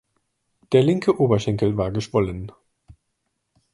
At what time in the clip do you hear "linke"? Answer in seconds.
0.81-1.19